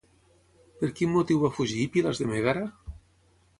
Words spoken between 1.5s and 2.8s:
fugir Pilas de Mègara?